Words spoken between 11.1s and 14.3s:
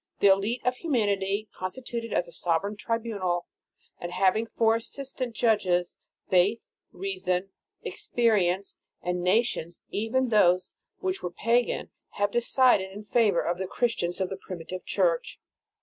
were pagan, have decided in favor of the Christians of